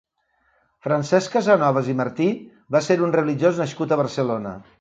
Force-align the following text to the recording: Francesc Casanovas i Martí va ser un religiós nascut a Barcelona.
Francesc 0.85 1.35
Casanovas 1.35 1.91
i 1.93 1.97
Martí 2.01 2.31
va 2.77 2.85
ser 2.89 3.01
un 3.09 3.17
religiós 3.19 3.65
nascut 3.65 3.95
a 3.97 4.03
Barcelona. 4.05 4.61